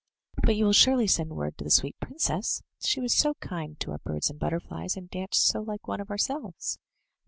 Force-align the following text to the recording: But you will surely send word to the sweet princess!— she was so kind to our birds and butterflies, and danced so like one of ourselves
But 0.41 0.55
you 0.55 0.65
will 0.65 0.73
surely 0.73 1.05
send 1.05 1.29
word 1.35 1.59
to 1.59 1.63
the 1.63 1.69
sweet 1.69 1.95
princess!— 1.99 2.63
she 2.83 2.99
was 2.99 3.13
so 3.15 3.35
kind 3.35 3.79
to 3.81 3.91
our 3.91 3.99
birds 3.99 4.31
and 4.31 4.39
butterflies, 4.39 4.97
and 4.97 5.07
danced 5.11 5.45
so 5.45 5.61
like 5.61 5.87
one 5.87 6.01
of 6.01 6.09
ourselves 6.09 6.79